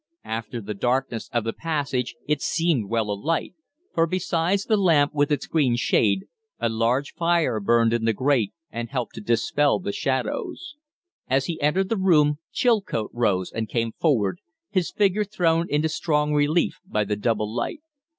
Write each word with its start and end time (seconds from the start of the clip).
After 0.25 0.61
the 0.61 0.73
darkness 0.73 1.29
of 1.31 1.43
the 1.43 1.53
passage 1.53 2.15
it 2.27 2.41
seemed 2.41 2.89
well 2.89 3.11
alight, 3.11 3.53
for, 3.93 4.07
besides 4.07 4.65
the 4.65 4.75
lamp 4.75 5.13
with 5.13 5.31
its 5.31 5.45
green 5.45 5.75
shade, 5.75 6.25
a 6.59 6.69
large 6.69 7.13
fire 7.13 7.59
burned 7.59 7.93
in 7.93 8.05
the 8.05 8.11
grate 8.13 8.51
and 8.71 8.89
helped 8.89 9.13
to 9.13 9.21
dispel 9.21 9.77
the 9.77 9.91
shadows. 9.91 10.73
As 11.27 11.45
he 11.45 11.61
entered 11.61 11.89
the 11.89 11.97
room 11.97 12.39
Chilcote 12.51 13.11
rose 13.13 13.51
and 13.51 13.69
came 13.69 13.91
forward, 13.91 14.39
his 14.71 14.89
figure 14.89 15.23
thrown 15.23 15.69
into 15.69 15.87
strong 15.87 16.33
relief 16.33 16.79
by 16.83 17.03
the 17.03 17.15
double 17.15 17.53
light. 17.53 17.83